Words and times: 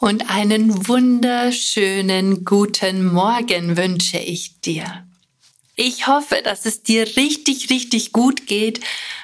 und 0.00 0.30
einen 0.30 0.88
wunderschönen 0.88 2.46
guten 2.46 3.12
Morgen 3.12 3.76
wünsche 3.76 4.18
ich 4.18 4.60
dir. 4.60 5.06
Ich 5.76 6.06
hoffe, 6.06 6.40
dass 6.42 6.64
es 6.64 6.82
dir 6.82 7.06
richtig, 7.16 7.68
richtig 7.68 8.12
gut 8.12 8.46
geht 8.46 8.80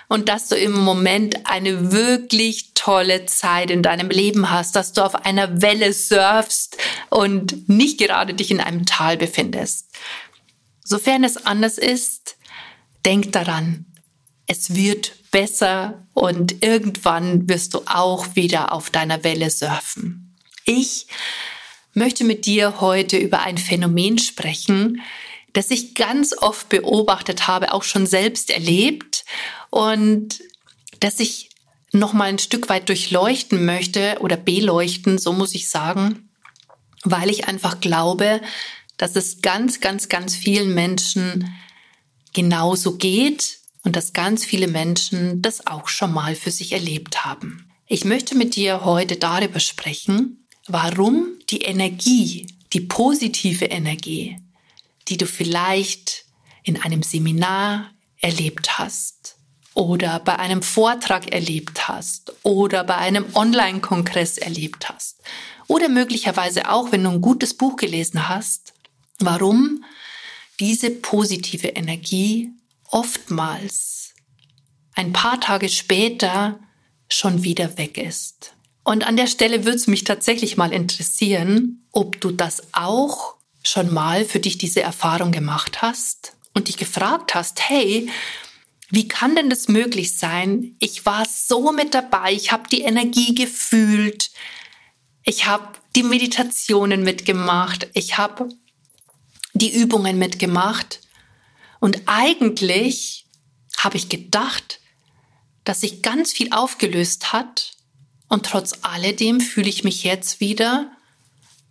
und 0.09 0.29
dass 0.29 0.49
du 0.49 0.55
im 0.55 0.73
Moment 0.73 1.47
eine 1.47 1.93
wirklich 1.93 2.75
tolle 2.75 3.25
Zeit 3.25 3.71
in 3.71 3.83
deinem 3.83 4.11
Leben 4.11 4.51
hast, 4.51 4.77
dass 4.77 4.93
du 4.93 5.03
auf 5.03 5.15
einer 5.15 5.63
Welle 5.63 5.95
surfst 5.95 6.77
und 7.09 7.69
nicht 7.71 7.99
gerade 7.99 8.35
dich 8.35 8.51
in 8.51 8.61
einem 8.61 8.85
Tal 8.85 9.17
befindest. 9.17 9.87
Sofern 10.85 11.25
es 11.25 11.39
anders 11.39 11.79
ist, 11.79 12.37
denk 13.07 13.33
daran, 13.33 13.87
es 14.47 14.75
wird 14.75 15.13
besser 15.31 16.07
und 16.13 16.63
irgendwann 16.63 17.49
wirst 17.49 17.73
du 17.73 17.81
auch 17.87 18.37
wieder 18.37 18.73
auf 18.73 18.91
deiner 18.91 19.25
Welle 19.25 19.49
surfen. 19.51 20.26
Ich 20.69 21.07
möchte 21.95 22.25
mit 22.25 22.45
dir 22.45 22.81
heute 22.81 23.17
über 23.17 23.41
ein 23.41 23.57
Phänomen 23.57 24.19
sprechen, 24.19 25.01
das 25.53 25.71
ich 25.71 25.95
ganz 25.95 26.37
oft 26.37 26.69
beobachtet 26.69 27.47
habe, 27.47 27.73
auch 27.73 27.85
schon 27.85 28.05
selbst 28.05 28.51
erlebt 28.51 29.25
und 29.71 30.43
das 30.99 31.21
ich 31.21 31.51
noch 31.93 32.13
mal 32.13 32.25
ein 32.25 32.41
Stück 32.41 32.69
weit 32.69 32.89
durchleuchten 32.89 33.65
möchte 33.65 34.17
oder 34.21 34.37
beleuchten, 34.37 35.19
so 35.19 35.33
muss 35.33 35.55
ich 35.55 35.69
sagen, 35.69 36.29
weil 37.05 37.31
ich 37.31 37.47
einfach 37.47 37.81
glaube, 37.81 38.41
dass 38.97 39.15
es 39.15 39.41
ganz, 39.41 39.81
ganz, 39.81 40.09
ganz 40.09 40.35
vielen 40.35 40.75
Menschen 40.75 41.55
genauso 42.35 42.97
geht 42.97 43.61
und 43.85 43.95
dass 43.95 44.13
ganz 44.13 44.45
viele 44.45 44.67
Menschen 44.67 45.43
das 45.43 45.67
auch 45.69 45.87
schon 45.87 46.13
mal 46.13 46.35
für 46.35 46.51
sich 46.51 46.73
erlebt 46.73 47.25
haben. 47.25 47.71
Ich 47.87 48.05
möchte 48.05 48.35
mit 48.35 48.57
dir 48.57 48.85
heute 48.85 49.15
darüber 49.15 49.61
sprechen, 49.61 50.46
warum 50.69 51.39
die 51.51 51.63
Energie, 51.63 52.47
die 52.73 52.81
positive 52.81 53.67
Energie, 53.67 54.39
die 55.09 55.17
du 55.17 55.27
vielleicht 55.27 56.25
in 56.63 56.81
einem 56.83 57.03
Seminar 57.03 57.91
erlebt 58.21 58.79
hast 58.79 59.37
oder 59.75 60.19
bei 60.21 60.39
einem 60.39 60.63
Vortrag 60.63 61.33
erlebt 61.33 61.89
hast 61.89 62.33
oder 62.43 62.83
bei 62.83 62.97
einem 62.97 63.27
Online-Kongress 63.35 64.39
erlebt 64.39 64.89
hast 64.89 65.23
oder 65.69 65.89
möglicherweise 65.89 66.71
auch, 66.71 66.93
wenn 66.93 67.05
du 67.05 67.11
ein 67.11 67.21
gutes 67.21 67.55
Buch 67.55 67.77
gelesen 67.77 68.29
hast, 68.29 68.75
warum 69.19 69.85
diese 70.59 70.91
positive 70.91 71.69
Energie 71.69 72.51
oftmals 72.91 74.15
ein 74.95 75.13
paar 75.13 75.41
Tage 75.41 75.69
später 75.69 76.59
schon 77.09 77.45
wieder 77.45 77.77
weg 77.79 77.99
ist. 77.99 78.56
Und 78.87 79.05
an 79.05 79.17
der 79.17 79.27
Stelle 79.27 79.65
würde 79.65 79.79
es 79.79 79.89
mich 79.89 80.05
tatsächlich 80.05 80.57
mal 80.57 80.73
interessieren, 80.73 81.85
ob 81.91 82.21
du 82.21 82.31
das 82.31 82.63
auch 82.71 83.35
schon 83.65 83.93
mal 83.93 84.25
für 84.25 84.39
dich 84.39 84.59
diese 84.59 84.81
Erfahrung 84.81 85.33
gemacht 85.33 85.83
hast 85.83 86.37
und 86.55 86.69
dich 86.69 86.77
gefragt 86.77 87.35
hast, 87.35 87.69
hey, 87.69 88.09
wie 88.91 89.09
kann 89.09 89.35
denn 89.35 89.51
das 89.51 89.67
möglich 89.67 90.17
sein? 90.17 90.77
Ich 90.79 91.05
war 91.05 91.27
so 91.27 91.73
mit 91.73 91.95
dabei, 91.95 92.33
ich 92.33 92.53
habe 92.53 92.69
die 92.69 92.83
Energie 92.83 93.35
gefühlt, 93.35 94.31
ich 95.25 95.47
habe 95.47 95.67
die 95.97 96.05
Meditationen 96.05 97.03
mitgemacht, 97.03 97.89
ich 97.93 98.19
habe 98.19 98.51
die 99.53 99.75
Übungen 99.75 100.17
mitgemacht 100.17 101.01
und 101.81 102.03
eigentlich 102.07 103.27
habe 103.79 103.97
ich 103.97 104.09
gedacht, 104.09 104.79
dass 105.65 105.81
sich 105.81 106.03
ganz 106.03 106.33
viel 106.33 106.53
aufgelöst 106.53 107.33
hat 107.33 107.76
und 108.29 108.47
trotz 108.47 108.79
alledem 108.83 109.41
fühle 109.41 109.69
ich 109.69 109.85
mich 109.85 110.05
jetzt 110.05 110.41
wieder 110.41 110.91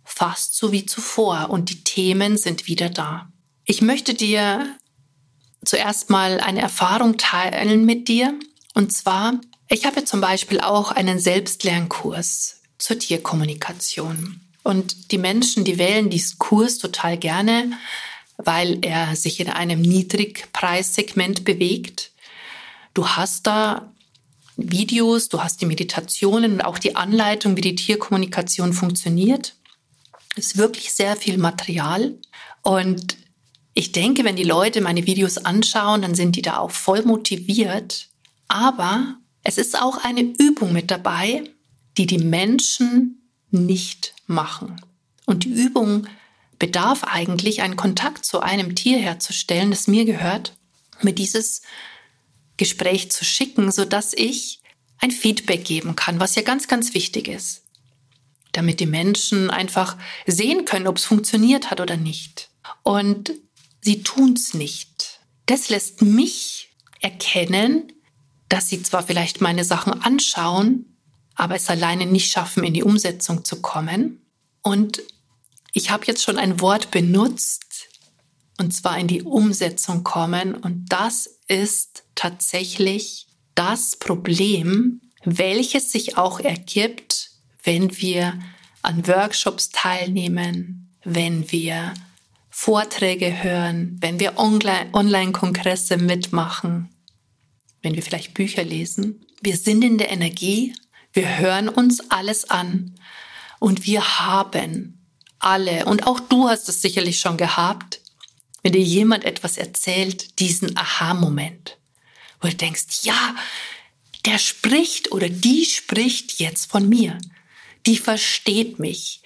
fast 0.04 0.56
so 0.56 0.72
wie 0.72 0.86
zuvor 0.86 1.50
und 1.50 1.68
die 1.68 1.84
Themen 1.84 2.38
sind 2.38 2.66
wieder 2.66 2.88
da. 2.88 3.28
Ich 3.64 3.82
möchte 3.82 4.14
dir 4.14 4.76
zuerst 5.64 6.10
mal 6.10 6.40
eine 6.40 6.60
Erfahrung 6.60 7.18
teilen 7.18 7.84
mit 7.84 8.08
dir. 8.08 8.32
Und 8.74 8.92
zwar, 8.92 9.40
ich 9.68 9.84
habe 9.84 10.04
zum 10.04 10.20
Beispiel 10.20 10.60
auch 10.60 10.92
einen 10.92 11.18
Selbstlernkurs 11.18 12.60
zur 12.78 12.98
Tierkommunikation. 12.98 14.40
Und 14.62 15.12
die 15.12 15.18
Menschen, 15.18 15.64
die 15.64 15.78
wählen 15.78 16.08
diesen 16.08 16.38
Kurs 16.38 16.78
total 16.78 17.18
gerne, 17.18 17.72
weil 18.36 18.78
er 18.82 19.16
sich 19.16 19.40
in 19.40 19.48
einem 19.48 19.80
Niedrigpreissegment 19.80 21.44
bewegt. 21.44 22.12
Du 22.94 23.08
hast 23.08 23.46
da 23.46 23.92
Videos, 24.56 25.28
du 25.28 25.42
hast 25.42 25.60
die 25.60 25.66
Meditationen 25.66 26.54
und 26.54 26.60
auch 26.62 26.78
die 26.78 26.96
Anleitung, 26.96 27.56
wie 27.56 27.62
die 27.62 27.74
Tierkommunikation 27.74 28.72
funktioniert 28.72 29.54
ist 30.36 30.56
wirklich 30.56 30.92
sehr 30.92 31.16
viel 31.16 31.38
Material. 31.38 32.14
Und 32.62 33.16
ich 33.74 33.92
denke, 33.92 34.24
wenn 34.24 34.36
die 34.36 34.44
Leute 34.44 34.80
meine 34.80 35.06
Videos 35.06 35.38
anschauen, 35.38 36.02
dann 36.02 36.14
sind 36.14 36.36
die 36.36 36.42
da 36.42 36.58
auch 36.58 36.70
voll 36.70 37.02
motiviert. 37.02 38.08
Aber 38.48 39.16
es 39.42 39.58
ist 39.58 39.80
auch 39.80 39.98
eine 40.04 40.20
Übung 40.20 40.72
mit 40.72 40.90
dabei, 40.90 41.44
die 41.96 42.06
die 42.06 42.18
Menschen 42.18 43.30
nicht 43.50 44.14
machen. 44.26 44.80
Und 45.24 45.44
die 45.44 45.50
Übung 45.50 46.06
bedarf 46.58 47.04
eigentlich, 47.04 47.62
einen 47.62 47.76
Kontakt 47.76 48.24
zu 48.24 48.40
einem 48.40 48.74
Tier 48.74 48.98
herzustellen, 48.98 49.70
das 49.70 49.88
mir 49.88 50.04
gehört, 50.04 50.56
mir 51.02 51.12
dieses 51.12 51.62
Gespräch 52.56 53.10
zu 53.10 53.24
schicken, 53.24 53.70
sodass 53.70 54.12
ich 54.14 54.60
ein 54.98 55.10
Feedback 55.10 55.64
geben 55.64 55.96
kann, 55.96 56.20
was 56.20 56.34
ja 56.34 56.42
ganz, 56.42 56.68
ganz 56.68 56.94
wichtig 56.94 57.28
ist 57.28 57.66
damit 58.56 58.80
die 58.80 58.86
Menschen 58.86 59.50
einfach 59.50 59.96
sehen 60.26 60.64
können, 60.64 60.86
ob 60.86 60.96
es 60.96 61.04
funktioniert 61.04 61.70
hat 61.70 61.80
oder 61.80 61.96
nicht. 61.96 62.48
Und 62.82 63.32
sie 63.82 64.02
tun 64.02 64.32
es 64.32 64.54
nicht. 64.54 65.20
Das 65.44 65.68
lässt 65.68 66.02
mich 66.02 66.70
erkennen, 67.00 67.92
dass 68.48 68.68
sie 68.68 68.82
zwar 68.82 69.02
vielleicht 69.02 69.40
meine 69.40 69.64
Sachen 69.64 69.92
anschauen, 69.92 70.96
aber 71.34 71.54
es 71.54 71.68
alleine 71.68 72.06
nicht 72.06 72.32
schaffen, 72.32 72.64
in 72.64 72.72
die 72.72 72.82
Umsetzung 72.82 73.44
zu 73.44 73.60
kommen. 73.60 74.22
Und 74.62 75.02
ich 75.74 75.90
habe 75.90 76.06
jetzt 76.06 76.22
schon 76.22 76.38
ein 76.38 76.60
Wort 76.60 76.90
benutzt, 76.90 77.65
und 78.58 78.72
zwar 78.72 78.98
in 78.98 79.06
die 79.06 79.22
Umsetzung 79.22 80.04
kommen. 80.04 80.54
Und 80.54 80.86
das 80.88 81.26
ist 81.48 82.04
tatsächlich 82.14 83.26
das 83.54 83.96
Problem, 83.96 85.00
welches 85.24 85.92
sich 85.92 86.16
auch 86.16 86.40
ergibt, 86.40 87.30
wenn 87.62 87.96
wir 87.98 88.38
an 88.82 89.06
Workshops 89.06 89.70
teilnehmen, 89.70 90.94
wenn 91.04 91.50
wir 91.50 91.94
Vorträge 92.50 93.42
hören, 93.42 93.98
wenn 94.00 94.18
wir 94.18 94.38
Online-Kongresse 94.38 95.98
mitmachen, 95.98 96.88
wenn 97.82 97.94
wir 97.94 98.02
vielleicht 98.02 98.34
Bücher 98.34 98.64
lesen. 98.64 99.26
Wir 99.42 99.56
sind 99.56 99.82
in 99.82 99.98
der 99.98 100.10
Energie, 100.10 100.74
wir 101.12 101.38
hören 101.38 101.68
uns 101.68 102.10
alles 102.10 102.48
an 102.48 102.94
und 103.58 103.84
wir 103.84 104.20
haben 104.20 105.06
alle, 105.38 105.84
und 105.86 106.06
auch 106.06 106.20
du 106.20 106.48
hast 106.48 106.68
es 106.68 106.80
sicherlich 106.80 107.20
schon 107.20 107.36
gehabt, 107.36 108.00
wenn 108.66 108.74
dir 108.74 108.82
jemand 108.82 109.24
etwas 109.24 109.56
erzählt, 109.56 110.38
diesen 110.38 110.76
Aha-Moment, 110.76 111.78
wo 112.42 112.48
du 112.48 112.54
denkst, 112.54 113.04
ja, 113.04 113.34
der 114.26 114.38
spricht 114.38 115.12
oder 115.12 115.30
die 115.30 115.64
spricht 115.64 116.38
jetzt 116.40 116.70
von 116.70 116.86
mir 116.88 117.18
die 117.86 117.96
versteht 117.96 118.78
mich, 118.78 119.22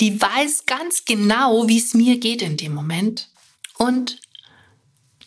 die 0.00 0.20
weiß 0.20 0.66
ganz 0.66 1.04
genau, 1.04 1.68
wie 1.68 1.78
es 1.78 1.94
mir 1.94 2.18
geht 2.18 2.42
in 2.42 2.56
dem 2.56 2.72
Moment. 2.72 3.28
Und 3.76 4.20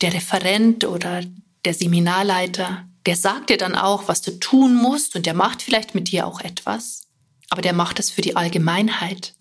der 0.02 0.14
Referent 0.14 0.86
oder 0.86 1.24
der 1.66 1.74
Seminarleiter, 1.74 2.88
der 3.06 3.16
sagt 3.16 3.50
dir 3.50 3.58
dann 3.58 3.76
auch, 3.76 4.08
was 4.08 4.22
du 4.22 4.40
tun 4.40 4.76
musst 4.76 5.16
und 5.16 5.26
der 5.26 5.34
macht 5.34 5.62
vielleicht 5.62 5.96
mit 5.96 6.12
dir 6.12 6.26
auch 6.26 6.42
etwas, 6.42 7.04
aber 7.50 7.62
der 7.62 7.74
macht 7.74 8.00
es 8.00 8.10
für 8.10 8.22
die 8.22 8.36
Allgemeinheit, 8.36 9.34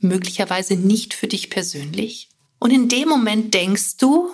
möglicherweise 0.00 0.76
nicht 0.76 1.14
für 1.14 1.28
dich 1.28 1.50
persönlich. 1.50 2.28
Und 2.58 2.72
in 2.72 2.88
dem 2.88 3.08
Moment 3.08 3.54
denkst 3.54 3.96
du, 3.98 4.30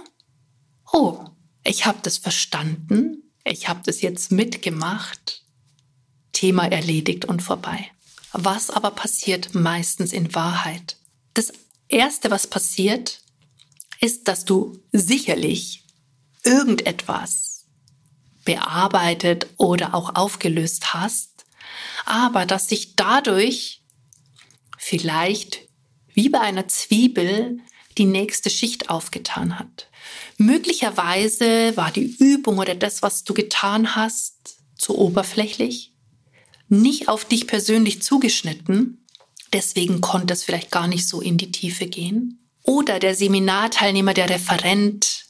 oh, 0.93 1.25
ich 1.65 1.87
habe 1.87 1.99
das 2.03 2.19
verstanden, 2.19 3.23
ich 3.45 3.69
habe 3.69 3.81
das 3.85 4.01
jetzt 4.01 4.33
mitgemacht, 4.33 5.43
Thema 6.33 6.67
erledigt 6.67 7.25
und 7.25 7.43
vorbei. 7.43 7.91
Was 8.33 8.71
aber 8.71 8.91
passiert 8.91 9.55
meistens 9.55 10.13
in 10.13 10.35
Wahrheit? 10.35 10.97
Das 11.35 11.53
Erste, 11.89 12.31
was 12.31 12.47
passiert, 12.47 13.21
ist, 14.01 14.29
dass 14.29 14.45
du 14.45 14.83
sicherlich 14.93 15.85
irgendetwas 16.43 17.67
bearbeitet 18.45 19.47
oder 19.57 19.95
auch 19.95 20.15
aufgelöst 20.15 20.93
hast, 20.95 21.47
aber 22.05 22.45
dass 22.45 22.69
sich 22.69 22.97
dadurch 22.97 23.83
vielleicht 24.77 25.69
wie 26.13 26.29
bei 26.29 26.41
einer 26.41 26.69
Zwiebel 26.69 27.61
die 27.99 28.07
nächste 28.07 28.51
Schicht 28.51 28.91
aufgetan 28.91 29.59
hat. 29.59 29.89
Möglicherweise 30.37 31.77
war 31.77 31.91
die 31.91 32.17
Übung 32.19 32.59
oder 32.59 32.75
das, 32.75 33.03
was 33.03 33.25
du 33.25 33.35
getan 33.35 33.95
hast, 33.95 34.59
zu 34.77 34.99
oberflächlich, 34.99 35.93
nicht 36.69 37.09
auf 37.09 37.25
dich 37.25 37.47
persönlich 37.47 38.03
zugeschnitten, 38.03 39.07
deswegen 39.53 40.01
konnte 40.01 40.35
es 40.35 40.43
vielleicht 40.43 40.71
gar 40.71 40.89
nicht 40.89 41.07
so 41.07 41.21
in 41.21 41.39
die 41.39 41.53
Tiefe 41.53 41.87
gehen. 41.87 42.41
Oder 42.63 42.99
der 42.99 43.15
Seminarteilnehmer, 43.15 44.15
der 44.15 44.31
Referent 44.31 45.27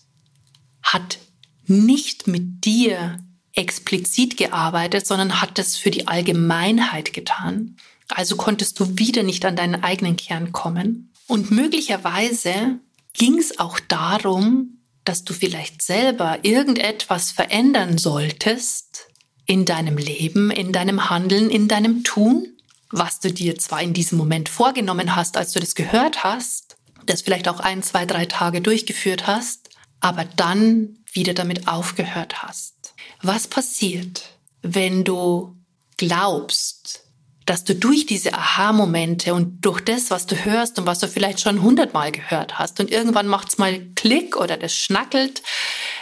hat 0.83 1.19
nicht 1.67 2.27
mit 2.27 2.65
dir 2.65 3.19
explizit 3.53 4.37
gearbeitet, 4.37 5.07
sondern 5.07 5.41
hat 5.41 5.59
es 5.59 5.77
für 5.77 5.91
die 5.91 6.09
Allgemeinheit 6.09 7.13
getan. 7.13 7.77
Also 8.09 8.37
konntest 8.37 8.79
du 8.81 8.99
wieder 8.99 9.23
nicht 9.23 9.45
an 9.45 9.57
deinen 9.57 9.83
eigenen 9.83 10.17
Kern 10.17 10.53
kommen. 10.53 11.13
Und 11.27 11.51
möglicherweise 11.51 12.81
ging 13.13 13.39
es 13.39 13.59
auch 13.59 13.81
darum, 13.81 14.79
dass 15.05 15.25
du 15.25 15.35
vielleicht 15.35 15.83
selber 15.83 16.39
irgendetwas 16.43 17.31
verändern 17.31 17.99
solltest 17.99 19.09
in 19.47 19.65
deinem 19.65 19.99
Leben, 19.99 20.51
in 20.51 20.73
deinem 20.73 21.11
Handeln, 21.11 21.51
in 21.51 21.69
deinem 21.69 22.05
Tun, 22.05 22.49
was 22.91 23.21
du 23.21 23.33
dir 23.33 23.59
zwar 23.59 23.83
in 23.83 23.93
diesem 23.93 24.19
Moment 24.19 24.49
vorgenommen 24.49 25.17
hast, 25.17 25.37
als 25.37 25.53
du 25.53 25.61
das 25.61 25.75
gehört 25.75 26.25
hast, 26.25 26.77
das 27.07 27.23
vielleicht 27.23 27.49
auch 27.49 27.61
ein, 27.61 27.83
zwei, 27.83 28.07
drei 28.07 28.25
Tage 28.25 28.61
durchgeführt 28.61 29.27
hast, 29.27 29.71
aber 30.01 30.25
dann 30.25 30.99
wieder 31.13 31.35
damit 31.35 31.69
aufgehört 31.69 32.43
hast. 32.43 32.95
Was 33.23 33.47
passiert, 33.47 34.39
wenn 34.63 35.05
du 35.05 35.57
glaubst, 35.97 37.04
dass 37.47 37.65
du 37.65 37.75
durch 37.75 38.07
diese 38.07 38.33
Aha-Momente 38.33 39.35
und 39.35 39.65
durch 39.65 39.81
das, 39.81 40.11
was 40.11 40.27
du 40.27 40.45
hörst 40.45 40.79
und 40.79 40.87
was 40.87 40.99
du 40.99 41.09
vielleicht 41.09 41.41
schon 41.41 41.63
hundertmal 41.63 42.11
gehört 42.11 42.59
hast 42.59 42.81
und 42.81 42.91
irgendwann 42.91 43.27
macht's 43.27 43.59
mal 43.59 43.87
Klick 43.95 44.37
oder 44.37 44.57
das 44.57 44.75
schnackelt 44.75 45.43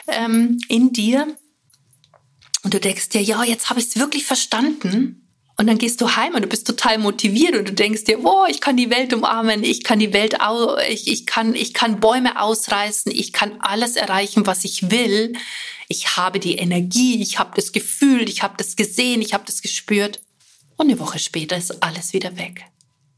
ähm, 0.09 0.59
in 0.69 0.93
dir 0.93 1.37
und 2.63 2.75
du 2.75 2.81
denkst 2.81 3.09
dir, 3.09 3.23
ja, 3.23 3.43
jetzt 3.43 3.71
habe 3.71 3.81
ich 3.81 3.87
es 3.87 3.97
wirklich 3.97 4.25
verstanden. 4.25 5.19
Und 5.59 5.67
dann 5.67 5.79
gehst 5.79 6.01
du 6.01 6.17
heim 6.17 6.35
und 6.35 6.43
du 6.43 6.49
bist 6.49 6.67
total 6.67 6.99
motiviert 6.99 7.55
und 7.55 7.69
du 7.69 7.73
denkst 7.73 8.05
dir, 8.05 8.25
oh, 8.25 8.47
ich 8.49 8.61
kann 8.61 8.77
die 8.77 8.91
Welt 8.91 9.13
umarmen, 9.13 9.63
ich 9.63 9.85
kann 9.85 9.99
die 9.99 10.13
Welt, 10.13 10.37
ich, 10.89 11.07
ich, 11.09 11.27
kann, 11.27 11.55
ich 11.55 11.75
kann 11.75 12.01
Bäume 12.01 12.41
ausreißen, 12.41 13.13
ich 13.13 13.33
kann 13.33 13.61
alles 13.61 13.97
erreichen, 13.97 14.47
was 14.47 14.65
ich 14.65 14.91
will. 14.91 15.35
Ich 15.89 16.17
habe 16.17 16.41
die 16.41 16.57
Energie, 16.57 17.21
ich 17.21 17.39
habe 17.39 17.53
das 17.55 17.73
Gefühl, 17.73 18.29
ich 18.29 18.43
habe 18.43 18.55
das 18.57 18.77
gesehen, 18.77 19.21
ich 19.21 19.35
habe 19.35 19.45
das 19.45 19.61
gespürt. 19.61 20.21
Und 20.83 20.91
eine 20.91 20.99
Woche 20.99 21.21
später 21.21 21.57
ist 21.57 21.81
alles 21.81 22.13
wieder 22.13 22.37
weg, 22.37 22.65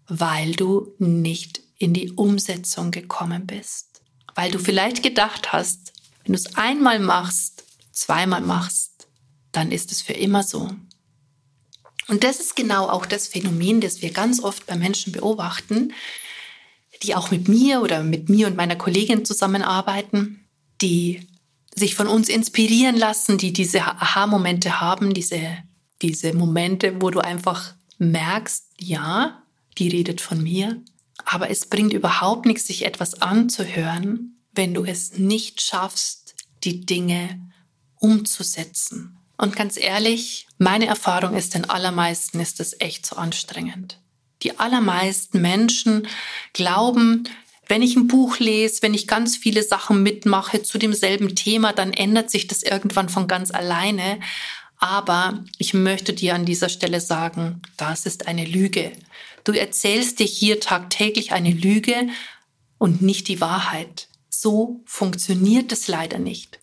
weil 0.06 0.52
du 0.52 0.92
nicht 0.98 1.62
in 1.78 1.94
die 1.94 2.10
Umsetzung 2.10 2.90
gekommen 2.90 3.46
bist. 3.46 4.02
Weil 4.34 4.50
du 4.50 4.58
vielleicht 4.58 5.02
gedacht 5.02 5.54
hast, 5.54 5.94
wenn 6.22 6.34
du 6.34 6.38
es 6.38 6.56
einmal 6.56 6.98
machst, 6.98 7.64
zweimal 7.90 8.42
machst, 8.42 9.08
dann 9.50 9.72
ist 9.72 9.92
es 9.92 10.02
für 10.02 10.12
immer 10.12 10.42
so. 10.42 10.72
Und 12.06 12.22
das 12.22 12.38
ist 12.38 12.54
genau 12.54 12.86
auch 12.86 13.06
das 13.06 13.28
Phänomen, 13.28 13.80
das 13.80 14.02
wir 14.02 14.10
ganz 14.10 14.44
oft 14.44 14.66
bei 14.66 14.76
Menschen 14.76 15.14
beobachten, 15.14 15.94
die 17.02 17.14
auch 17.14 17.30
mit 17.30 17.48
mir 17.48 17.80
oder 17.80 18.02
mit 18.02 18.28
mir 18.28 18.46
und 18.46 18.56
meiner 18.56 18.76
Kollegin 18.76 19.24
zusammenarbeiten, 19.24 20.44
die 20.82 21.26
sich 21.74 21.94
von 21.94 22.08
uns 22.08 22.28
inspirieren 22.28 22.98
lassen, 22.98 23.38
die 23.38 23.54
diese 23.54 23.80
Aha-Momente 23.80 24.82
haben, 24.82 25.14
diese 25.14 25.40
diese 26.02 26.34
Momente, 26.34 27.00
wo 27.00 27.10
du 27.10 27.20
einfach 27.20 27.74
merkst, 27.98 28.66
ja, 28.78 29.42
die 29.78 29.88
redet 29.88 30.20
von 30.20 30.42
mir, 30.42 30.82
aber 31.24 31.50
es 31.50 31.66
bringt 31.66 31.92
überhaupt 31.92 32.46
nichts, 32.46 32.66
sich 32.66 32.84
etwas 32.84 33.22
anzuhören, 33.22 34.36
wenn 34.52 34.74
du 34.74 34.84
es 34.84 35.18
nicht 35.18 35.62
schaffst, 35.62 36.34
die 36.62 36.84
Dinge 36.84 37.40
umzusetzen. 37.98 39.18
Und 39.36 39.56
ganz 39.56 39.76
ehrlich, 39.76 40.46
meine 40.58 40.86
Erfahrung 40.86 41.34
ist, 41.34 41.54
den 41.54 41.68
allermeisten 41.68 42.40
ist 42.40 42.60
es 42.60 42.78
echt 42.80 43.04
zu 43.04 43.16
anstrengend. 43.16 44.00
Die 44.42 44.58
allermeisten 44.58 45.40
Menschen 45.40 46.06
glauben, 46.52 47.28
wenn 47.66 47.82
ich 47.82 47.96
ein 47.96 48.06
Buch 48.06 48.38
lese, 48.38 48.82
wenn 48.82 48.94
ich 48.94 49.06
ganz 49.06 49.36
viele 49.36 49.62
Sachen 49.62 50.02
mitmache 50.02 50.62
zu 50.62 50.78
demselben 50.78 51.34
Thema, 51.34 51.72
dann 51.72 51.92
ändert 51.92 52.30
sich 52.30 52.46
das 52.46 52.62
irgendwann 52.62 53.08
von 53.08 53.26
ganz 53.26 53.50
alleine. 53.50 54.20
Aber 54.78 55.44
ich 55.58 55.74
möchte 55.74 56.12
dir 56.12 56.34
an 56.34 56.44
dieser 56.44 56.68
Stelle 56.68 57.00
sagen, 57.00 57.62
das 57.76 58.06
ist 58.06 58.28
eine 58.28 58.44
Lüge. 58.44 58.92
Du 59.44 59.52
erzählst 59.52 60.18
dir 60.18 60.26
hier 60.26 60.60
tagtäglich 60.60 61.32
eine 61.32 61.50
Lüge 61.50 62.08
und 62.78 63.02
nicht 63.02 63.28
die 63.28 63.40
Wahrheit. 63.40 64.08
So 64.28 64.82
funktioniert 64.84 65.72
es 65.72 65.88
leider 65.88 66.18
nicht. 66.18 66.58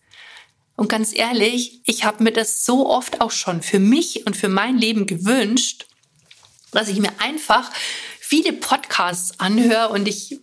Und 0.75 0.87
ganz 0.87 1.15
ehrlich, 1.15 1.81
ich 1.85 2.05
habe 2.05 2.23
mir 2.23 2.31
das 2.31 2.65
so 2.65 2.89
oft 2.89 3.21
auch 3.21 3.31
schon 3.31 3.61
für 3.61 3.79
mich 3.79 4.25
und 4.25 4.35
für 4.35 4.49
mein 4.49 4.77
Leben 4.77 5.05
gewünscht, 5.05 5.85
dass 6.71 6.87
ich 6.87 6.99
mir 6.99 7.11
einfach 7.19 7.71
viele 8.19 8.53
Podcasts 8.53 9.39
anhöre 9.39 9.89
und 9.89 10.07
ich, 10.07 10.39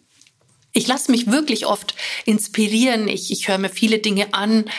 ich 0.73 0.87
lasse 0.87 1.11
mich 1.11 1.27
wirklich 1.27 1.67
oft 1.67 1.95
inspirieren. 2.25 3.09
Ich, 3.09 3.33
ich 3.33 3.49
höre 3.49 3.59
mir 3.59 3.71
viele 3.71 3.99
Dinge 3.99 4.33
an 4.33 4.71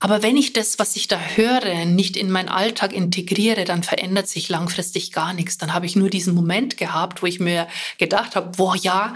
aber 0.00 0.22
wenn 0.22 0.38
ich 0.38 0.54
das, 0.54 0.78
was 0.78 0.96
ich 0.96 1.08
da 1.08 1.20
höre, 1.20 1.84
nicht 1.84 2.16
in 2.16 2.30
meinen 2.30 2.48
Alltag 2.48 2.94
integriere, 2.94 3.66
dann 3.66 3.82
verändert 3.82 4.28
sich 4.28 4.48
langfristig 4.48 5.12
gar 5.12 5.34
nichts. 5.34 5.58
Dann 5.58 5.74
habe 5.74 5.84
ich 5.84 5.94
nur 5.94 6.08
diesen 6.08 6.34
Moment 6.34 6.78
gehabt, 6.78 7.22
wo 7.22 7.26
ich 7.26 7.38
mir 7.38 7.68
gedacht 7.98 8.34
habe, 8.34 8.56
boah, 8.56 8.74
ja, 8.74 9.14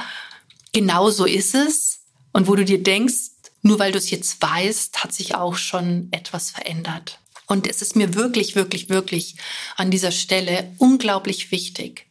genau 0.74 1.08
so 1.08 1.24
ist 1.24 1.54
es. 1.54 2.00
Und 2.32 2.48
wo 2.48 2.54
du 2.54 2.66
dir 2.66 2.82
denkst, 2.82 3.30
nur 3.62 3.78
weil 3.78 3.92
du 3.92 3.98
es 3.98 4.10
jetzt 4.10 4.42
weißt, 4.42 5.02
hat 5.02 5.14
sich 5.14 5.34
auch 5.34 5.56
schon 5.56 6.08
etwas 6.10 6.50
verändert. 6.50 7.18
Und 7.46 7.66
es 7.66 7.80
ist 7.80 7.96
mir 7.96 8.14
wirklich, 8.14 8.54
wirklich, 8.54 8.90
wirklich 8.90 9.36
an 9.76 9.90
dieser 9.90 10.12
Stelle 10.12 10.70
unglaublich 10.76 11.50
wichtig, 11.50 12.06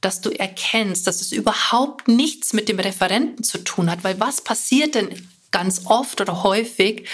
dass 0.00 0.20
du 0.20 0.30
erkennst, 0.30 1.08
dass 1.08 1.20
es 1.22 1.32
überhaupt 1.32 2.06
nichts 2.06 2.52
mit 2.52 2.68
dem 2.68 2.78
Referenten 2.78 3.42
zu 3.42 3.58
tun 3.58 3.90
hat, 3.90 4.04
weil 4.04 4.20
was 4.20 4.42
passiert 4.42 4.94
denn 4.94 5.28
ganz 5.50 5.82
oft 5.86 6.20
oder 6.20 6.44
häufig, 6.44 7.08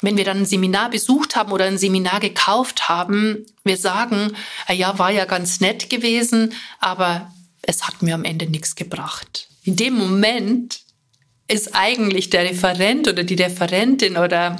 wenn 0.00 0.16
wir 0.16 0.24
dann 0.24 0.38
ein 0.38 0.46
Seminar 0.46 0.90
besucht 0.90 1.36
haben 1.36 1.52
oder 1.52 1.64
ein 1.64 1.78
Seminar 1.78 2.20
gekauft 2.20 2.88
haben, 2.88 3.46
wir 3.64 3.76
sagen, 3.76 4.36
ah 4.66 4.72
ja, 4.72 4.98
war 4.98 5.10
ja 5.10 5.24
ganz 5.24 5.60
nett 5.60 5.90
gewesen, 5.90 6.54
aber 6.78 7.32
es 7.62 7.86
hat 7.86 8.02
mir 8.02 8.14
am 8.14 8.24
Ende 8.24 8.46
nichts 8.46 8.76
gebracht. 8.76 9.48
In 9.64 9.76
dem 9.76 9.94
Moment 9.94 10.80
ist 11.48 11.74
eigentlich 11.74 12.30
der 12.30 12.44
Referent 12.44 13.08
oder 13.08 13.24
die 13.24 13.34
Referentin 13.34 14.16
oder 14.16 14.56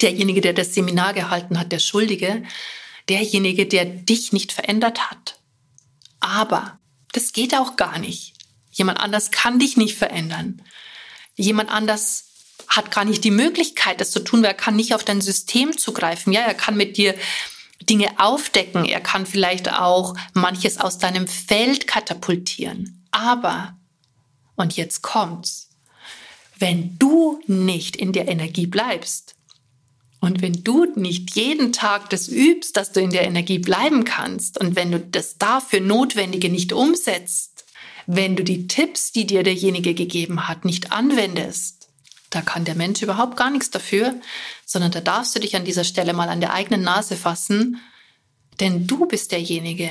derjenige, 0.00 0.40
der 0.40 0.52
das 0.52 0.74
Seminar 0.74 1.12
gehalten 1.14 1.58
hat, 1.58 1.72
der 1.72 1.78
Schuldige, 1.78 2.42
derjenige, 3.08 3.66
der 3.66 3.84
dich 3.84 4.32
nicht 4.32 4.52
verändert 4.52 5.10
hat. 5.10 5.38
Aber 6.20 6.78
das 7.12 7.32
geht 7.32 7.54
auch 7.54 7.76
gar 7.76 7.98
nicht. 7.98 8.34
Jemand 8.72 8.98
anders 8.98 9.30
kann 9.30 9.58
dich 9.58 9.76
nicht 9.76 9.96
verändern. 9.96 10.60
Jemand 11.36 11.70
anders 11.70 12.25
hat 12.68 12.90
gar 12.90 13.04
nicht 13.04 13.24
die 13.24 13.30
Möglichkeit, 13.30 14.00
das 14.00 14.10
zu 14.10 14.20
tun, 14.20 14.42
weil 14.42 14.50
er 14.50 14.54
kann 14.54 14.76
nicht 14.76 14.94
auf 14.94 15.04
dein 15.04 15.20
System 15.20 15.76
zugreifen. 15.76 16.32
Ja, 16.32 16.40
er 16.42 16.54
kann 16.54 16.76
mit 16.76 16.96
dir 16.96 17.14
Dinge 17.88 18.18
aufdecken. 18.18 18.84
Er 18.84 19.00
kann 19.00 19.26
vielleicht 19.26 19.72
auch 19.72 20.14
manches 20.34 20.78
aus 20.78 20.98
deinem 20.98 21.26
Feld 21.26 21.86
katapultieren. 21.86 23.06
Aber, 23.10 23.76
und 24.56 24.76
jetzt 24.76 25.02
kommt's, 25.02 25.70
wenn 26.58 26.98
du 26.98 27.40
nicht 27.46 27.96
in 27.96 28.12
der 28.12 28.28
Energie 28.28 28.66
bleibst 28.66 29.34
und 30.20 30.40
wenn 30.42 30.64
du 30.64 30.86
nicht 30.96 31.36
jeden 31.36 31.72
Tag 31.72 32.10
das 32.10 32.28
übst, 32.28 32.76
dass 32.76 32.92
du 32.92 33.00
in 33.00 33.10
der 33.10 33.24
Energie 33.24 33.58
bleiben 33.58 34.04
kannst 34.04 34.58
und 34.58 34.74
wenn 34.74 34.90
du 34.90 34.98
das 34.98 35.36
dafür 35.38 35.80
Notwendige 35.80 36.48
nicht 36.48 36.72
umsetzt, 36.72 37.64
wenn 38.06 38.36
du 38.36 38.44
die 38.44 38.66
Tipps, 38.68 39.12
die 39.12 39.26
dir 39.26 39.42
derjenige 39.42 39.94
gegeben 39.94 40.48
hat, 40.48 40.64
nicht 40.64 40.92
anwendest, 40.92 41.75
da 42.36 42.42
kann 42.42 42.66
der 42.66 42.74
Mensch 42.74 43.00
überhaupt 43.00 43.38
gar 43.38 43.50
nichts 43.50 43.70
dafür, 43.70 44.14
sondern 44.66 44.90
da 44.90 45.00
darfst 45.00 45.34
du 45.34 45.40
dich 45.40 45.56
an 45.56 45.64
dieser 45.64 45.84
Stelle 45.84 46.12
mal 46.12 46.28
an 46.28 46.40
der 46.42 46.52
eigenen 46.52 46.82
Nase 46.82 47.16
fassen, 47.16 47.80
denn 48.60 48.86
du 48.86 49.06
bist 49.06 49.32
derjenige, 49.32 49.90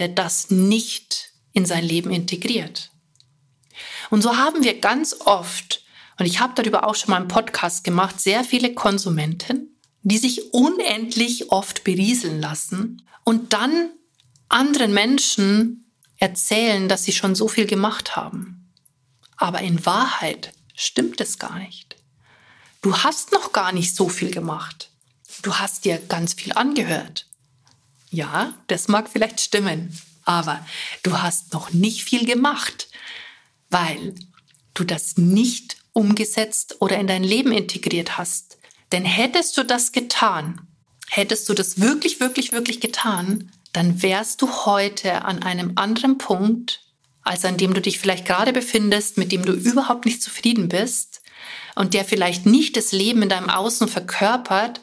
der 0.00 0.08
das 0.08 0.50
nicht 0.50 1.30
in 1.52 1.64
sein 1.64 1.84
Leben 1.84 2.10
integriert. 2.10 2.90
Und 4.10 4.22
so 4.22 4.36
haben 4.36 4.64
wir 4.64 4.80
ganz 4.80 5.14
oft, 5.20 5.84
und 6.18 6.26
ich 6.26 6.40
habe 6.40 6.60
darüber 6.60 6.84
auch 6.84 6.96
schon 6.96 7.10
mal 7.10 7.18
einen 7.18 7.28
Podcast 7.28 7.84
gemacht, 7.84 8.20
sehr 8.20 8.42
viele 8.42 8.74
Konsumenten, 8.74 9.78
die 10.02 10.18
sich 10.18 10.52
unendlich 10.52 11.52
oft 11.52 11.84
berieseln 11.84 12.40
lassen 12.40 13.02
und 13.22 13.52
dann 13.52 13.90
anderen 14.48 14.92
Menschen 14.92 15.92
erzählen, 16.18 16.88
dass 16.88 17.04
sie 17.04 17.12
schon 17.12 17.36
so 17.36 17.46
viel 17.46 17.66
gemacht 17.66 18.16
haben. 18.16 18.72
Aber 19.36 19.60
in 19.60 19.86
Wahrheit 19.86 20.52
stimmt 20.76 21.20
es 21.20 21.38
gar 21.38 21.58
nicht. 21.58 21.96
Du 22.82 22.96
hast 22.98 23.32
noch 23.32 23.52
gar 23.52 23.72
nicht 23.72 23.96
so 23.96 24.08
viel 24.08 24.30
gemacht. 24.30 24.90
Du 25.42 25.54
hast 25.54 25.84
dir 25.84 25.98
ganz 25.98 26.34
viel 26.34 26.52
angehört. 26.52 27.26
Ja, 28.10 28.54
das 28.68 28.86
mag 28.86 29.08
vielleicht 29.08 29.40
stimmen, 29.40 29.98
aber 30.24 30.64
du 31.02 31.18
hast 31.20 31.52
noch 31.52 31.72
nicht 31.72 32.04
viel 32.04 32.24
gemacht, 32.24 32.88
weil 33.70 34.14
du 34.74 34.84
das 34.84 35.16
nicht 35.16 35.78
umgesetzt 35.92 36.76
oder 36.80 36.98
in 36.98 37.06
dein 37.06 37.24
Leben 37.24 37.52
integriert 37.52 38.18
hast. 38.18 38.58
Denn 38.92 39.04
hättest 39.04 39.56
du 39.56 39.64
das 39.64 39.92
getan, 39.92 40.60
hättest 41.08 41.48
du 41.48 41.54
das 41.54 41.80
wirklich, 41.80 42.20
wirklich, 42.20 42.52
wirklich 42.52 42.80
getan, 42.80 43.50
dann 43.72 44.02
wärst 44.02 44.42
du 44.42 44.50
heute 44.66 45.24
an 45.24 45.42
einem 45.42 45.72
anderen 45.74 46.18
Punkt, 46.18 46.85
als 47.26 47.44
an 47.44 47.56
dem 47.56 47.74
du 47.74 47.80
dich 47.80 47.98
vielleicht 47.98 48.24
gerade 48.24 48.52
befindest, 48.52 49.18
mit 49.18 49.32
dem 49.32 49.44
du 49.44 49.52
überhaupt 49.52 50.04
nicht 50.04 50.22
zufrieden 50.22 50.68
bist 50.68 51.22
und 51.74 51.94
der 51.94 52.04
vielleicht 52.04 52.46
nicht 52.46 52.76
das 52.76 52.92
Leben 52.92 53.22
in 53.22 53.28
deinem 53.28 53.50
Außen 53.50 53.88
verkörpert, 53.88 54.80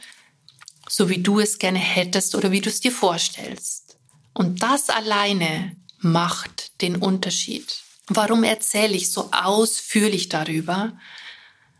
so 0.87 1.09
wie 1.09 1.23
du 1.23 1.39
es 1.39 1.57
gerne 1.57 1.79
hättest 1.79 2.35
oder 2.35 2.51
wie 2.51 2.61
du 2.61 2.69
es 2.69 2.81
dir 2.81 2.91
vorstellst. 2.91 3.97
Und 4.33 4.61
das 4.61 4.89
alleine 4.89 5.75
macht 5.99 6.81
den 6.81 6.97
Unterschied. 6.97 7.81
Warum 8.07 8.43
erzähle 8.43 8.95
ich 8.95 9.11
so 9.11 9.29
ausführlich 9.31 10.27
darüber? 10.27 10.97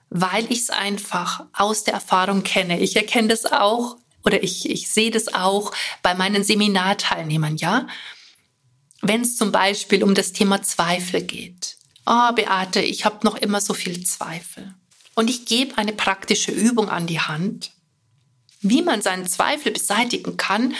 Weil 0.10 0.50
ich 0.52 0.62
es 0.62 0.70
einfach 0.70 1.46
aus 1.54 1.84
der 1.84 1.96
Erfahrung 1.96 2.44
kenne. 2.44 2.80
Ich 2.80 2.96
erkenne 2.96 3.28
das 3.28 3.46
auch 3.46 3.98
oder 4.24 4.42
ich, 4.42 4.70
ich 4.70 4.90
sehe 4.90 5.12
das 5.12 5.34
auch 5.34 5.74
bei 6.02 6.14
meinen 6.14 6.44
Seminarteilnehmern, 6.44 7.58
ja? 7.58 7.88
Wenn 9.06 9.22
es 9.22 9.36
zum 9.36 9.52
Beispiel 9.52 10.02
um 10.02 10.16
das 10.16 10.32
Thema 10.32 10.64
Zweifel 10.64 11.22
geht. 11.22 11.76
Oh, 12.06 12.32
Beate, 12.34 12.80
ich 12.80 13.04
habe 13.04 13.26
noch 13.26 13.36
immer 13.36 13.60
so 13.60 13.74
viel 13.74 14.06
Zweifel. 14.06 14.74
Und 15.14 15.30
ich 15.30 15.46
gebe 15.46 15.78
eine 15.78 15.92
praktische 15.92 16.54
Übung 16.54 16.88
an 16.88 17.06
die 17.06 17.20
Hand, 17.20 17.72
wie 18.62 18.82
man 18.82 19.02
seinen 19.02 19.28
Zweifel 19.28 19.74
beseitigen 19.74 20.38
kann, 20.38 20.74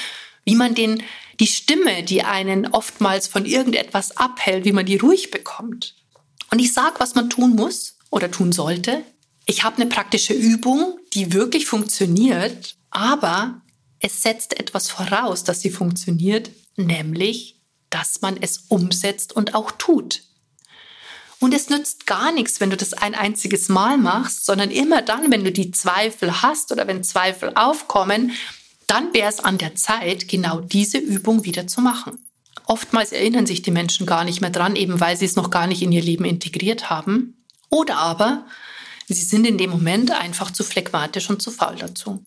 wie 0.46 0.56
man 0.56 0.74
den, 0.74 1.04
die 1.42 1.48
Stimme, 1.48 2.04
die 2.04 2.24
einen 2.24 2.68
oftmals 2.68 3.28
von 3.28 3.46
irgendetwas 3.46 4.16
abhält, 4.16 4.64
wie 4.64 4.72
man 4.72 4.86
die 4.86 4.98
ruhig 4.98 5.30
bekommt. 5.30 5.96
Und 6.50 6.60
ich 6.60 6.72
sage, 6.72 6.96
was 7.00 7.16
man 7.16 7.30
tun 7.30 7.56
muss 7.56 7.98
oder 8.10 8.32
tun 8.32 8.54
sollte. 8.54 9.04
Ich 9.46 9.66
habe 9.66 9.82
eine 9.82 9.88
praktische 9.88 10.34
Übung, 10.34 10.98
die 11.14 11.34
wirklich 11.34 11.66
funktioniert, 11.66 12.78
aber 12.90 13.62
es 14.00 14.24
setzt 14.24 14.58
etwas 14.58 14.90
voraus, 14.90 15.44
dass 15.44 15.60
sie 15.60 15.72
funktioniert, 15.72 16.52
nämlich 16.78 17.60
dass 17.94 18.22
man 18.22 18.38
es 18.42 18.66
umsetzt 18.70 19.36
und 19.36 19.54
auch 19.54 19.72
tut. 19.72 20.24
Und 21.40 21.54
es 21.54 21.70
nützt 21.70 22.08
gar 22.08 22.32
nichts, 22.32 22.60
wenn 22.60 22.70
du 22.70 22.78
das 22.78 22.94
ein 22.94 23.16
einziges 23.16 23.70
Mal 23.70 23.98
machst, 23.98 24.46
sondern 24.46 24.72
immer 24.72 25.02
dann, 25.02 25.30
wenn 25.30 25.44
du 25.44 25.52
die 25.52 25.72
Zweifel 25.72 26.42
hast 26.42 26.72
oder 26.72 26.88
wenn 26.88 27.04
Zweifel 27.04 27.52
aufkommen, 27.56 28.32
dann 28.88 29.14
wäre 29.14 29.30
es 29.30 29.42
an 29.42 29.58
der 29.58 29.76
Zeit, 29.76 30.28
genau 30.28 30.62
diese 30.62 30.98
Übung 30.98 31.44
wieder 31.44 31.68
zu 31.68 31.82
machen. 31.82 32.18
Oftmals 32.66 33.12
erinnern 33.12 33.46
sich 33.46 33.62
die 33.62 33.72
Menschen 33.72 34.06
gar 34.06 34.24
nicht 34.24 34.42
mehr 34.42 34.50
dran, 34.50 34.76
eben 34.76 35.00
weil 35.00 35.18
sie 35.18 35.26
es 35.26 35.36
noch 35.36 35.52
gar 35.52 35.68
nicht 35.68 35.82
in 35.82 35.92
ihr 35.92 36.02
Leben 36.02 36.26
integriert 36.26 36.90
haben. 36.90 37.46
Oder 37.70 37.98
aber 37.98 38.46
sie 39.08 39.24
sind 39.24 39.46
in 39.46 39.58
dem 39.58 39.70
Moment 39.70 40.12
einfach 40.12 40.50
zu 40.50 40.64
phlegmatisch 40.64 41.30
und 41.30 41.42
zu 41.42 41.52
faul 41.52 41.76
dazu. 41.76 42.24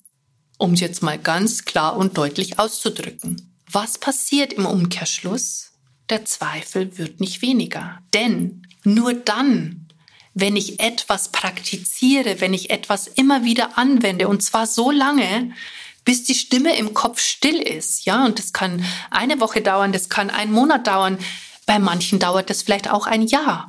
Um 0.59 0.75
es 0.75 0.81
jetzt 0.81 1.03
mal 1.03 1.19
ganz 1.19 1.65
klar 1.65 1.97
und 1.97 2.19
deutlich 2.19 2.59
auszudrücken. 2.59 3.56
Was 3.71 3.99
passiert 3.99 4.53
im 4.53 4.67
Umkehrschluss? 4.67 5.73
Der 6.09 6.25
Zweifel 6.25 6.99
wird 6.99 7.21
nicht 7.21 7.43
weniger. 7.43 7.99
Denn 8.15 8.63
nur 8.85 9.15
dann, 9.15 9.89
wenn 10.35 10.55
ich 10.55 10.81
etwas 10.81 11.33
praktiziere, 11.33 12.41
wenn 12.41 12.55
ich 12.55 12.71
etwas 12.71 13.09
immer 13.09 13.45
wieder 13.45 13.77
anwende, 13.77 14.29
und 14.29 14.43
zwar 14.43 14.67
so 14.67 14.91
lange, 14.91 15.53
bis 16.05 16.23
die 16.23 16.35
Stimme 16.35 16.77
im 16.77 16.95
Kopf 16.95 17.21
still 17.21 17.61
ist, 17.61 18.05
ja, 18.05 18.25
und 18.25 18.39
das 18.39 18.53
kann 18.53 18.85
eine 19.11 19.41
Woche 19.41 19.61
dauern, 19.61 19.93
das 19.93 20.09
kann 20.09 20.31
einen 20.31 20.53
Monat 20.53 20.87
dauern, 20.87 21.19
bei 21.67 21.81
manchen 21.81 22.21
dauert 22.21 22.49
das 22.49 22.63
vielleicht 22.63 22.89
auch 22.89 23.09
ein 23.09 23.27
Jahr, 23.27 23.69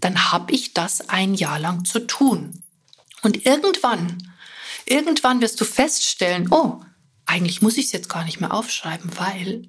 dann 0.00 0.30
habe 0.30 0.52
ich 0.52 0.74
das 0.74 1.08
ein 1.08 1.32
Jahr 1.34 1.58
lang 1.58 1.86
zu 1.86 2.00
tun. 2.00 2.62
Und 3.22 3.46
irgendwann, 3.46 4.18
irgendwann 4.84 5.40
wirst 5.40 5.60
du 5.60 5.64
feststellen, 5.64 6.48
oh, 6.50 6.82
eigentlich 7.28 7.60
muss 7.60 7.76
ich 7.76 7.86
es 7.86 7.92
jetzt 7.92 8.08
gar 8.08 8.24
nicht 8.24 8.40
mehr 8.40 8.54
aufschreiben, 8.54 9.10
weil 9.18 9.68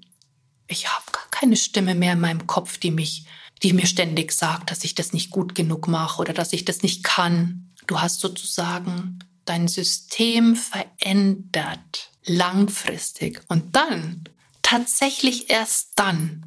ich 0.67 0.87
habe 0.87 1.03
gar 1.11 1.27
keine 1.29 1.57
Stimme 1.57 1.93
mehr 1.93 2.13
in 2.13 2.21
meinem 2.21 2.47
Kopf, 2.47 2.77
die 2.77 2.89
mich, 2.89 3.25
die 3.61 3.73
mir 3.73 3.85
ständig 3.85 4.31
sagt, 4.31 4.71
dass 4.71 4.85
ich 4.85 4.95
das 4.95 5.11
nicht 5.11 5.29
gut 5.29 5.55
genug 5.55 5.87
mache 5.87 6.21
oder 6.21 6.33
dass 6.33 6.53
ich 6.53 6.63
das 6.63 6.83
nicht 6.83 7.03
kann. 7.03 7.69
Du 7.85 7.99
hast 7.99 8.21
sozusagen 8.21 9.19
dein 9.43 9.67
System 9.67 10.55
verändert, 10.55 12.11
langfristig. 12.25 13.41
Und 13.49 13.75
dann, 13.75 14.23
tatsächlich 14.61 15.49
erst 15.49 15.89
dann, 15.95 16.45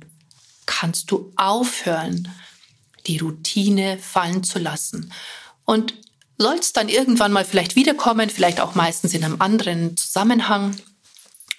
kannst 0.65 1.11
du 1.11 1.31
aufhören, 1.37 2.29
die 3.07 3.19
Routine 3.19 3.99
fallen 3.99 4.45
zu 4.45 4.59
lassen. 4.59 5.13
Und 5.67 5.93
sollst 6.39 6.77
dann 6.79 6.89
irgendwann 6.89 7.33
mal 7.33 7.45
vielleicht 7.45 7.77
wiederkommen, 7.77 8.31
vielleicht 8.31 8.61
auch 8.61 8.75
meistens 8.75 9.13
in 9.13 9.25
einem 9.25 9.43
anderen 9.43 9.97
Zusammenhang, 9.97 10.77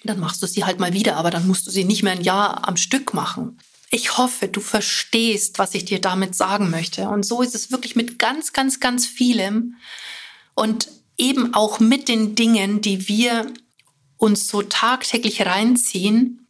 dann 0.08 0.20
machst 0.20 0.42
du 0.42 0.46
sie 0.46 0.64
halt 0.64 0.80
mal 0.80 0.92
wieder, 0.92 1.16
aber 1.16 1.30
dann 1.30 1.46
musst 1.46 1.66
du 1.66 1.70
sie 1.70 1.84
nicht 1.84 2.02
mehr 2.02 2.12
ein 2.12 2.22
Jahr 2.22 2.66
am 2.68 2.76
Stück 2.76 3.14
machen. 3.14 3.58
Ich 3.90 4.18
hoffe, 4.18 4.48
du 4.48 4.60
verstehst, 4.60 5.58
was 5.58 5.74
ich 5.74 5.84
dir 5.84 6.00
damit 6.00 6.34
sagen 6.34 6.70
möchte. 6.70 7.08
Und 7.08 7.24
so 7.24 7.42
ist 7.42 7.54
es 7.54 7.70
wirklich 7.70 7.96
mit 7.96 8.18
ganz, 8.18 8.52
ganz, 8.52 8.80
ganz 8.80 9.06
vielem 9.06 9.76
und 10.54 10.88
eben 11.16 11.54
auch 11.54 11.80
mit 11.80 12.08
den 12.08 12.34
Dingen, 12.34 12.80
die 12.80 13.08
wir 13.08 13.52
uns 14.16 14.48
so 14.48 14.62
tagtäglich 14.62 15.46
reinziehen, 15.46 16.46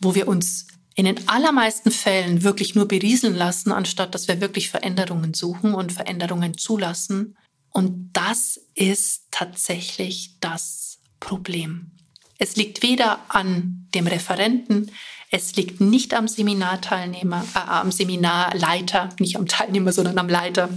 wo 0.00 0.14
wir 0.14 0.28
uns 0.28 0.66
in 0.94 1.04
den 1.04 1.28
allermeisten 1.28 1.90
Fällen 1.90 2.42
wirklich 2.42 2.74
nur 2.74 2.88
berieseln 2.88 3.34
lassen, 3.34 3.72
anstatt 3.72 4.14
dass 4.14 4.28
wir 4.28 4.40
wirklich 4.40 4.70
Veränderungen 4.70 5.32
suchen 5.34 5.74
und 5.74 5.92
Veränderungen 5.92 6.58
zulassen. 6.58 7.36
Und 7.70 8.10
das 8.12 8.60
ist 8.74 9.26
tatsächlich 9.30 10.36
das 10.40 10.98
Problem. 11.20 11.97
Es 12.38 12.56
liegt 12.56 12.82
weder 12.82 13.20
an 13.28 13.88
dem 13.94 14.06
Referenten, 14.06 14.90
es 15.30 15.56
liegt 15.56 15.80
nicht 15.80 16.14
am 16.14 16.26
Seminarteilnehmer, 16.26 17.44
äh, 17.54 17.58
am 17.58 17.92
Seminarleiter, 17.92 19.10
nicht 19.20 19.36
am 19.36 19.46
Teilnehmer, 19.46 19.92
sondern 19.92 20.18
am 20.18 20.28
Leiter. 20.28 20.70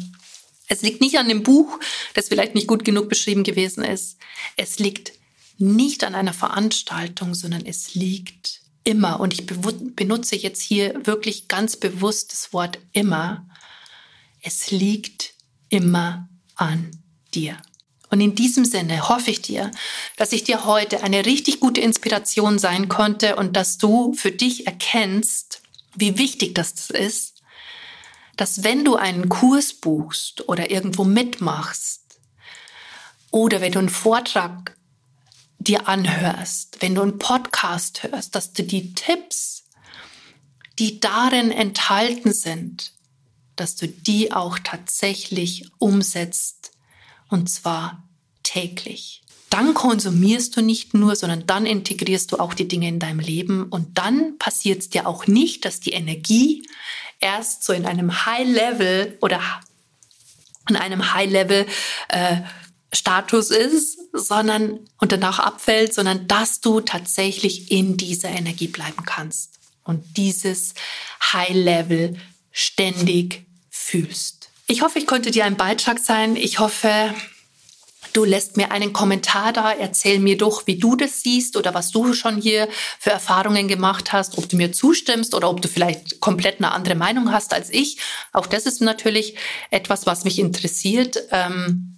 Es 0.67 0.81
liegt 0.81 1.01
nicht 1.01 1.17
an 1.17 1.29
dem 1.29 1.43
Buch, 1.43 1.79
das 2.13 2.27
vielleicht 2.27 2.55
nicht 2.55 2.67
gut 2.67 2.83
genug 2.83 3.07
beschrieben 3.07 3.43
gewesen 3.43 3.83
ist. 3.83 4.17
Es 4.57 4.79
liegt 4.79 5.13
nicht 5.57 6.03
an 6.03 6.15
einer 6.15 6.33
Veranstaltung, 6.33 7.33
sondern 7.33 7.65
es 7.65 7.93
liegt 7.93 8.61
immer, 8.83 9.19
und 9.19 9.33
ich 9.33 9.45
benutze 9.45 10.35
jetzt 10.35 10.61
hier 10.61 11.05
wirklich 11.05 11.47
ganz 11.47 11.77
bewusst 11.77 12.31
das 12.31 12.51
Wort 12.51 12.79
immer, 12.93 13.47
es 14.41 14.71
liegt 14.71 15.33
immer 15.69 16.27
an 16.55 16.91
dir. 17.33 17.57
Und 18.11 18.19
in 18.19 18.35
diesem 18.35 18.65
Sinne 18.65 19.07
hoffe 19.07 19.31
ich 19.31 19.41
dir, 19.41 19.71
dass 20.17 20.33
ich 20.33 20.43
dir 20.43 20.65
heute 20.65 21.01
eine 21.01 21.25
richtig 21.25 21.61
gute 21.61 21.79
Inspiration 21.79 22.59
sein 22.59 22.89
konnte 22.89 23.37
und 23.37 23.55
dass 23.55 23.77
du 23.77 24.13
für 24.13 24.31
dich 24.31 24.67
erkennst, 24.67 25.61
wie 25.95 26.17
wichtig 26.17 26.53
das 26.53 26.89
ist, 26.89 27.41
dass 28.35 28.63
wenn 28.63 28.83
du 28.83 28.97
einen 28.97 29.29
Kurs 29.29 29.73
buchst 29.73 30.47
oder 30.49 30.71
irgendwo 30.71 31.05
mitmachst 31.05 32.01
oder 33.31 33.61
wenn 33.61 33.71
du 33.71 33.79
einen 33.79 33.89
Vortrag 33.89 34.75
dir 35.59 35.87
anhörst, 35.87 36.81
wenn 36.81 36.95
du 36.95 37.03
einen 37.03 37.17
Podcast 37.17 38.03
hörst, 38.03 38.35
dass 38.35 38.51
du 38.51 38.63
die 38.63 38.93
Tipps, 38.93 39.63
die 40.79 40.99
darin 40.99 41.51
enthalten 41.51 42.33
sind, 42.33 42.91
dass 43.55 43.77
du 43.77 43.87
die 43.87 44.33
auch 44.33 44.59
tatsächlich 44.59 45.69
umsetzt 45.77 46.70
und 47.31 47.49
zwar 47.49 48.03
täglich. 48.43 49.23
Dann 49.49 49.73
konsumierst 49.73 50.55
du 50.55 50.61
nicht 50.61 50.93
nur, 50.93 51.15
sondern 51.15 51.45
dann 51.45 51.65
integrierst 51.65 52.31
du 52.31 52.37
auch 52.37 52.53
die 52.53 52.67
Dinge 52.67 52.87
in 52.87 52.99
deinem 52.99 53.19
Leben 53.19 53.63
und 53.63 53.97
dann 53.97 54.37
passiert 54.37 54.79
es 54.79 54.89
dir 54.89 55.07
auch 55.07 55.27
nicht, 55.27 55.65
dass 55.65 55.79
die 55.79 55.91
Energie 55.91 56.63
erst 57.19 57.63
so 57.63 57.73
in 57.73 57.85
einem 57.85 58.25
High-Level 58.25 59.17
oder 59.21 59.41
in 60.69 60.75
einem 60.75 61.13
High-Level 61.13 61.65
äh, 62.09 62.37
Status 62.93 63.51
ist, 63.51 63.99
sondern 64.13 64.79
und 64.99 65.11
danach 65.11 65.39
abfällt, 65.39 65.93
sondern 65.93 66.27
dass 66.27 66.61
du 66.61 66.81
tatsächlich 66.81 67.71
in 67.71 67.97
dieser 67.97 68.29
Energie 68.29 68.67
bleiben 68.67 69.03
kannst 69.05 69.59
und 69.83 70.17
dieses 70.17 70.73
High-Level 71.33 72.17
ständig 72.51 73.45
fühlst. 73.69 74.40
Ich 74.71 74.81
hoffe, 74.81 74.99
ich 74.99 75.05
konnte 75.05 75.31
dir 75.31 75.43
ein 75.43 75.57
Beitrag 75.57 75.99
sein. 75.99 76.37
Ich 76.37 76.59
hoffe, 76.59 77.13
du 78.13 78.23
lässt 78.23 78.55
mir 78.55 78.71
einen 78.71 78.93
Kommentar 78.93 79.51
da, 79.51 79.73
erzähl 79.73 80.17
mir 80.19 80.37
doch, 80.37 80.65
wie 80.65 80.79
du 80.79 80.95
das 80.95 81.23
siehst 81.23 81.57
oder 81.57 81.73
was 81.73 81.91
du 81.91 82.13
schon 82.13 82.37
hier 82.37 82.69
für 82.97 83.09
Erfahrungen 83.09 83.67
gemacht 83.67 84.13
hast, 84.13 84.37
ob 84.37 84.47
du 84.47 84.55
mir 84.55 84.71
zustimmst 84.71 85.35
oder 85.35 85.49
ob 85.49 85.61
du 85.61 85.67
vielleicht 85.67 86.21
komplett 86.21 86.59
eine 86.59 86.71
andere 86.71 86.95
Meinung 86.95 87.33
hast 87.33 87.53
als 87.53 87.69
ich. 87.69 87.97
Auch 88.31 88.47
das 88.47 88.65
ist 88.65 88.79
natürlich 88.79 89.35
etwas, 89.71 90.05
was 90.05 90.23
mich 90.23 90.39
interessiert, 90.39 91.21
ähm, 91.31 91.97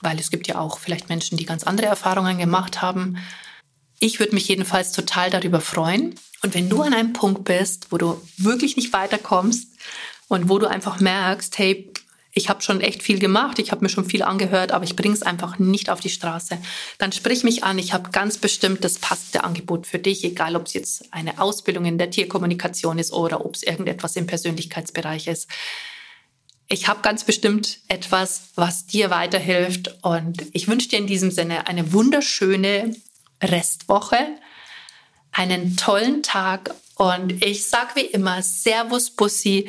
weil 0.00 0.18
es 0.18 0.30
gibt 0.30 0.48
ja 0.48 0.58
auch 0.58 0.78
vielleicht 0.78 1.10
Menschen, 1.10 1.36
die 1.36 1.44
ganz 1.44 1.62
andere 1.64 1.88
Erfahrungen 1.88 2.38
gemacht 2.38 2.80
haben. 2.80 3.18
Ich 4.00 4.18
würde 4.18 4.34
mich 4.34 4.48
jedenfalls 4.48 4.92
total 4.92 5.28
darüber 5.28 5.60
freuen. 5.60 6.14
Und 6.42 6.54
wenn 6.54 6.70
du 6.70 6.80
an 6.80 6.94
einem 6.94 7.12
Punkt 7.12 7.44
bist, 7.44 7.88
wo 7.90 7.98
du 7.98 8.18
wirklich 8.38 8.76
nicht 8.78 8.94
weiterkommst 8.94 9.68
und 10.28 10.48
wo 10.48 10.58
du 10.58 10.66
einfach 10.66 11.00
merkst, 11.00 11.58
hey, 11.58 11.92
ich 12.36 12.48
habe 12.48 12.62
schon 12.62 12.80
echt 12.80 13.02
viel 13.02 13.20
gemacht, 13.20 13.60
ich 13.60 13.70
habe 13.70 13.84
mir 13.84 13.88
schon 13.88 14.04
viel 14.04 14.24
angehört, 14.24 14.72
aber 14.72 14.84
ich 14.84 14.96
bringe 14.96 15.14
es 15.14 15.22
einfach 15.22 15.60
nicht 15.60 15.88
auf 15.88 16.00
die 16.00 16.10
Straße. 16.10 16.58
Dann 16.98 17.12
sprich 17.12 17.44
mich 17.44 17.62
an, 17.62 17.78
ich 17.78 17.92
habe 17.92 18.10
ganz 18.10 18.38
bestimmt 18.38 18.82
das 18.82 18.98
passende 18.98 19.44
Angebot 19.44 19.86
für 19.86 20.00
dich, 20.00 20.24
egal 20.24 20.56
ob 20.56 20.66
es 20.66 20.74
jetzt 20.74 21.12
eine 21.12 21.40
Ausbildung 21.40 21.84
in 21.84 21.96
der 21.96 22.10
Tierkommunikation 22.10 22.98
ist 22.98 23.12
oder 23.12 23.46
ob 23.46 23.54
es 23.54 23.62
irgendetwas 23.62 24.16
im 24.16 24.26
Persönlichkeitsbereich 24.26 25.28
ist. 25.28 25.48
Ich 26.66 26.88
habe 26.88 27.02
ganz 27.02 27.22
bestimmt 27.22 27.78
etwas, 27.86 28.48
was 28.56 28.86
dir 28.86 29.10
weiterhilft 29.10 29.96
und 30.02 30.44
ich 30.52 30.66
wünsche 30.66 30.88
dir 30.88 30.98
in 30.98 31.06
diesem 31.06 31.30
Sinne 31.30 31.68
eine 31.68 31.92
wunderschöne 31.92 32.96
Restwoche, 33.40 34.18
einen 35.30 35.76
tollen 35.76 36.24
Tag 36.24 36.74
und 36.96 37.44
ich 37.44 37.66
sage 37.66 37.90
wie 37.94 38.06
immer 38.06 38.42
Servus 38.42 39.10
Bussi, 39.10 39.68